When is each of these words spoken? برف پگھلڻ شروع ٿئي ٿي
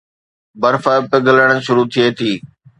برف 0.61 0.83
پگھلڻ 1.11 1.49
شروع 1.65 1.87
ٿئي 1.93 2.07
ٿي 2.17 2.31